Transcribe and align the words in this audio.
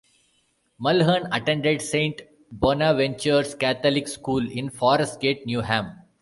Mulhern 0.81 1.27
attended 1.31 1.79
Saint 1.79 2.23
Bonaventure's 2.51 3.53
Catholic 3.53 4.07
School 4.07 4.49
in 4.51 4.71
Forest 4.71 5.19
Gate, 5.21 5.45
Newham. 5.45 5.95